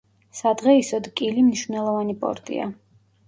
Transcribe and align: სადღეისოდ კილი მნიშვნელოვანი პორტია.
სადღეისოდ 0.37 1.09
კილი 1.19 1.43
მნიშვნელოვანი 1.49 2.17
პორტია. 2.25 2.67